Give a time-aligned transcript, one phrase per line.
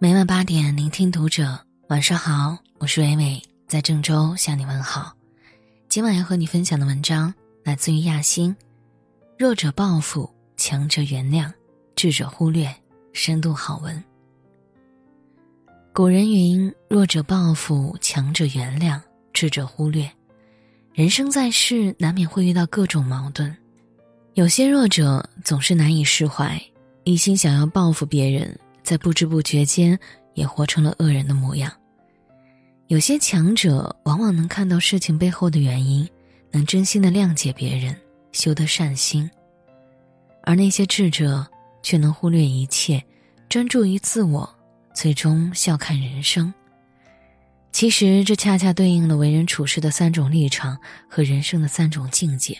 [0.00, 1.58] 每晚八点，聆听读者。
[1.88, 5.12] 晚上好，我是伟伟，在郑州向你问好。
[5.88, 8.54] 今晚要和你分享的文章来自于亚星。
[9.36, 11.52] 弱者报复，强者原谅，
[11.96, 12.72] 智者忽略。
[13.12, 14.00] 深度好文。
[15.92, 19.00] 古人云：“弱者报复，强者原谅，
[19.32, 20.08] 智者忽略。”
[20.94, 23.52] 人生在世，难免会遇到各种矛盾。
[24.34, 26.56] 有些弱者总是难以释怀，
[27.02, 28.56] 一心想要报复别人。
[28.88, 29.98] 在不知不觉间，
[30.32, 31.70] 也活成了恶人的模样。
[32.86, 36.08] 有些强者往往能看到事情背后的原因，
[36.50, 37.94] 能真心的谅解别人，
[38.32, 39.28] 修得善心；
[40.42, 41.46] 而那些智者
[41.82, 43.04] 却能忽略一切，
[43.50, 44.48] 专注于自我，
[44.94, 46.50] 最终笑看人生。
[47.70, 50.78] 其实，这恰恰对应了为人处事的三种立场
[51.10, 52.58] 和人生的三种境界。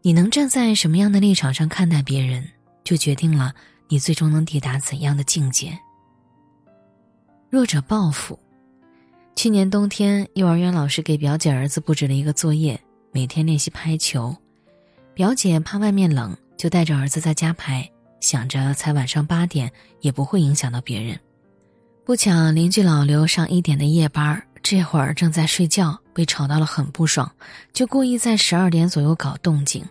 [0.00, 2.48] 你能站在什么样的立场上看待别人，
[2.82, 3.54] 就决定了。
[3.88, 5.78] 你最终能抵达怎样的境界？
[7.50, 8.38] 弱者报复。
[9.36, 12.80] 去年冬天，幼儿园老师给表姐儿子布置了一个作业，
[13.12, 14.34] 每天练习拍球。
[15.12, 17.88] 表姐怕外面冷，就带着儿子在家拍，
[18.20, 21.18] 想着才晚上八点，也不会影响到别人。
[22.04, 27.30] 不巧，邻居老刘上一点的夜班，这会儿正在睡觉，被吵到了，很不爽，
[27.72, 29.84] 就故意在十二点左右搞动静。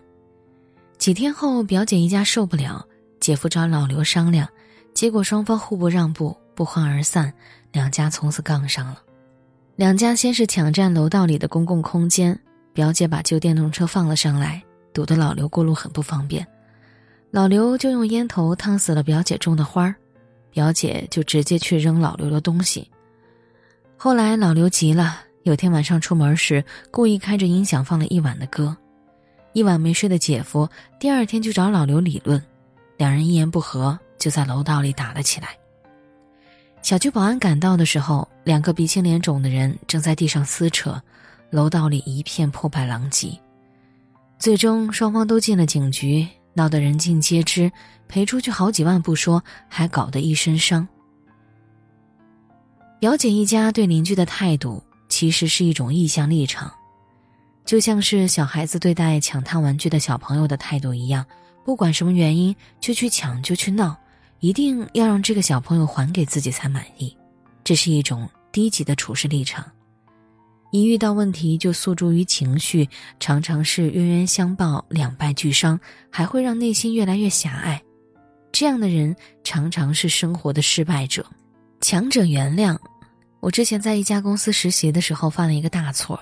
[0.98, 2.86] 几天后，表姐一家受不了。
[3.24, 4.46] 姐夫找老刘商量，
[4.92, 7.32] 结果双方互不让步，不欢而散，
[7.72, 8.98] 两家从此杠上了。
[9.76, 12.38] 两家先是抢占楼道里的公共空间，
[12.74, 16.46] 表姐把旧电动车放了上来，堵得老刘过路很不方便。
[17.30, 19.94] 老刘就用烟头烫死了表姐种的花儿，
[20.50, 22.90] 表姐就直接去扔老刘的东西。
[23.96, 28.76] 后来老刘急了，有天晚上出门时故意开着音响放了一晚的歌，
[29.54, 30.68] 一晚没睡的姐夫
[31.00, 32.38] 第二天就找老刘理论。
[32.96, 35.48] 两人一言不合，就在楼道里打了起来。
[36.82, 41.00] 小区保安赶到的时候，两个鼻青脸肿的人正在地上撕扯，
[41.50, 43.38] 楼道里一片破败狼藉。
[44.38, 47.72] 最终，双方都进了警局，闹得人尽皆知，
[48.06, 50.86] 赔出去好几万不说，还搞得一身伤。
[53.00, 56.70] 表姐一家对邻居的态度，其实是一种意向立场，
[57.64, 61.24] 就像是小孩子对待抢他玩具的小朋友的态度一样。
[61.64, 63.96] 不管什么原因，就去抢，就去闹，
[64.40, 67.16] 一定要让这个小朋友还给自己才满意。
[67.64, 69.64] 这是一种低级的处事立场。
[70.70, 72.88] 一遇到问题就诉诸于情绪，
[73.18, 75.78] 常常是冤冤相报两败俱伤，
[76.10, 77.80] 还会让内心越来越狭隘。
[78.52, 81.24] 这样的人常常是生活的失败者。
[81.80, 82.76] 强者原谅。
[83.40, 86.18] 我之前在一家公司实习的时候犯了一个大错。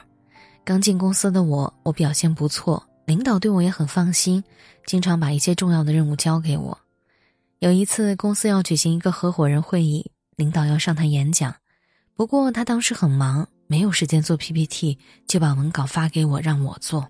[0.64, 2.84] 刚进公司的我，我表现不错。
[3.04, 4.42] 领导对我也很放心，
[4.86, 6.78] 经常把一些重要的任务交给我。
[7.58, 11.54] 有一次，公司要举行一个合伙人会议，领导要上台演讲，
[12.14, 17.08] 不过他当时很忙，没有时间做 PPT，就把文稿发给我让我做。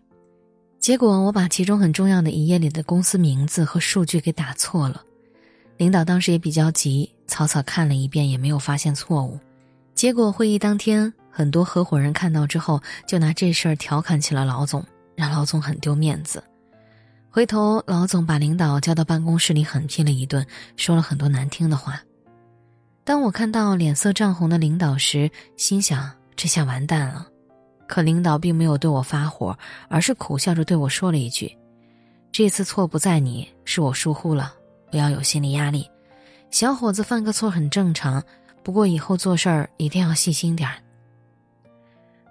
[0.78, 5.02] 结果我把其中很重要的一页里的公司名字和数据给打错了。
[5.76, 9.38] 领导当时也比较急，草草看了一遍也没有发现错误。
[9.94, 14.84] 结果会议当天，很多合伙人看到之后，就拿这事儿调侃起了老总。
[15.14, 16.42] 让老总很丢面子，
[17.30, 20.46] 回头老总把领导叫到办公室里狠批了一顿，
[20.76, 22.00] 说了很多难听的话。
[23.04, 27.26] 当我看到脸色涨红的领导时，心想这下完蛋了。
[27.88, 29.58] 可领导并没有对我发火，
[29.88, 31.54] 而是苦笑着对我说了一句
[32.32, 34.54] ：“这次错不在你，是我疏忽了，
[34.90, 35.90] 不要有心理压力。
[36.50, 38.22] 小伙子犯个错很正常，
[38.62, 40.76] 不过以后做事儿一定要细心点儿。”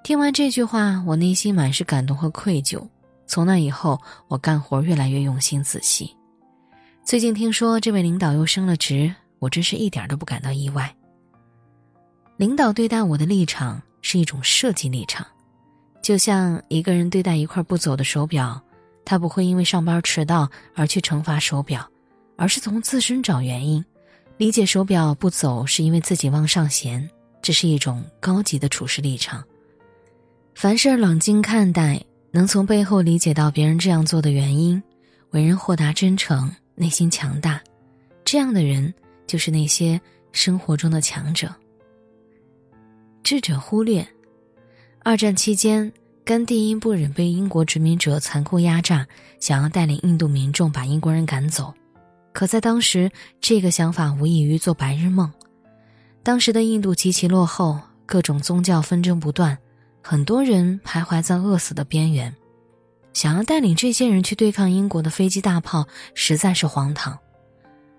[0.04, 2.82] 听完这句话，我内心满是感动和愧疚。
[3.28, 6.16] 从那以后，我干活越来越用心仔细。
[7.06, 10.94] 最近听说这位领导又升了职，我真是一点都不感到意外。
[12.36, 15.26] 领导对待我的立场是一种设计立场，
[16.02, 18.60] 就像一个人对待一块不走的手表，
[19.06, 21.88] 他不会因为上班迟到而去惩罚手表，
[22.38, 23.86] 而是从自身找原因，
[24.38, 27.08] 理解手表不走是因为自己忘上弦。
[27.40, 29.44] 这是一种高级的处事立场。
[30.62, 32.00] 凡事冷静看待，
[32.30, 34.80] 能从背后理解到别人这样做的原因，
[35.32, 37.60] 为人豁达真诚，内心强大，
[38.24, 38.94] 这样的人
[39.26, 40.00] 就是那些
[40.32, 41.52] 生活中的强者。
[43.24, 44.08] 智者忽略，
[45.00, 45.92] 二战期间，
[46.24, 49.04] 甘地因不忍被英国殖民者残酷压榨，
[49.40, 51.74] 想要带领印度民众把英国人赶走，
[52.34, 55.28] 可在当时，这个想法无异于做白日梦。
[56.22, 59.58] 当时的印度极其落后，各种宗教纷争不断。
[60.02, 62.36] 很多人徘徊在饿死的边缘，
[63.14, 67.18] 想要带领这些人去对抗英国的飞机大炮，实在是荒唐。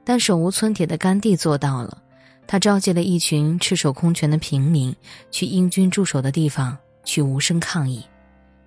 [0.04, 2.02] 但手无寸铁的甘地做到了，
[2.46, 4.94] 他召集了一群赤手空拳的平民，
[5.30, 8.04] 去英军驻守的地方去无声抗议。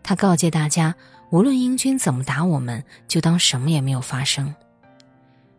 [0.02, 0.96] 他告诫大家，
[1.32, 4.56] 无论英军怎么打我们，就当什么也没有发生。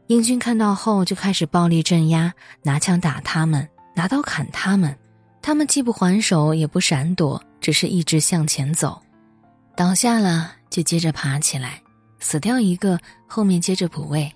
[0.07, 2.33] 英军看到后就开始暴力镇压，
[2.63, 4.97] 拿枪打他们，拿刀砍他们。
[5.47, 9.01] 他们既不还手，也不闪躲，只是一直向前走。
[9.77, 11.81] 倒下了就接着爬起来，
[12.19, 12.99] 死掉一个，
[13.29, 14.29] 后面接着补位。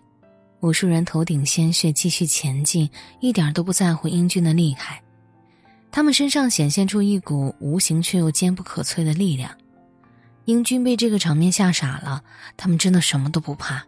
[0.60, 5.02] 无数人头顶鲜血，继续前进，一点都不在乎英军的厉害。
[5.90, 9.50] 他们身上显现出一股无形却又坚不可摧的力量。
[10.44, 12.22] 英军被这个场面吓傻了，
[12.56, 13.84] 他们真的什么都不怕。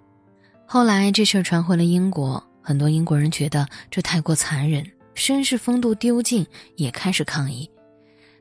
[0.66, 7.70] 后来这事儿传回了英国，很多英国人觉得这太过残忍，绅士风度丢尽，也开始抗议。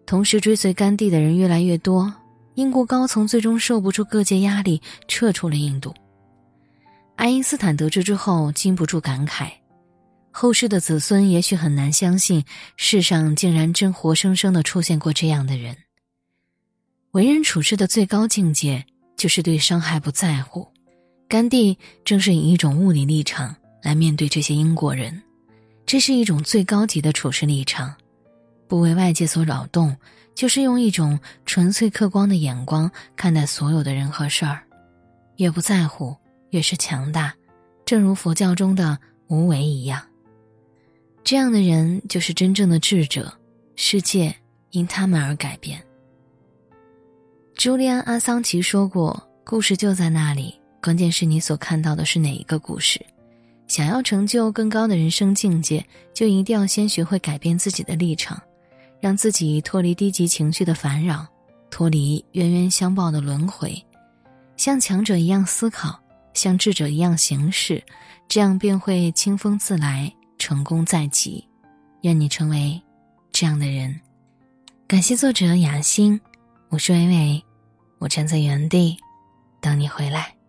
[0.05, 2.13] 同时追随甘地的人越来越多，
[2.55, 5.93] 英国高层最终受不住各界压力，撤出了印度。
[7.15, 9.51] 爱因斯坦得知之后，禁不住感慨：
[10.31, 12.43] 后世的子孙也许很难相信，
[12.77, 15.77] 世上竟然真活生生的出现过这样的人。
[17.11, 18.85] 为人处事的最高境界，
[19.15, 20.67] 就是对伤害不在乎。
[21.27, 25.21] 甘地正是以一种物理立场来面对这些英国人，
[25.91, 27.93] 这是一种最高级的处事立场，
[28.65, 29.93] 不为外界所扰动，
[30.33, 34.63] 就是用一种纯粹客观的眼光看待所有的人和事儿，
[35.35, 36.15] 越不在乎。
[36.51, 37.35] 越是强大，
[37.83, 38.97] 正如佛教中的
[39.27, 40.01] 无为一样。
[41.25, 43.29] 这样的人就是真正的智者，
[43.75, 44.33] 世界
[44.69, 45.83] 因他们而改变。
[47.53, 53.05] 朱利安·阿桑奇说过：“故事就在那里，关键是你所看到的是哪一个故事。
[53.71, 55.81] 想要成就更高的人生境界，
[56.13, 58.37] 就一定要先学会改变自己的立场，
[58.99, 61.25] 让自己脱离低级情绪的烦扰，
[61.69, 63.81] 脱离冤冤相报的轮回，
[64.57, 65.97] 像强者一样思考。”
[66.33, 67.81] 像智者一样行事，
[68.27, 71.47] 这样便会清风自来，成功在即。
[72.01, 72.81] 愿你成为
[73.31, 73.97] 这样的人。
[74.85, 76.19] 感谢作者雅欣，
[76.67, 77.43] 我是伟伟，
[77.99, 78.97] 我站在原地
[79.61, 80.40] 等你回来。